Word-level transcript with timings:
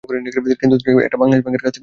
কিন্তু 0.61 0.75
তিনি 0.75 0.75
জানতেন 0.75 0.93
না, 0.97 1.01
এটা 1.07 1.17
বাংলাদেশ 1.21 1.41
ব্যাংকের 1.43 1.63
কাছ 1.63 1.67
থেকে 1.67 1.71
চুরি 1.71 1.71
করা। 1.71 1.79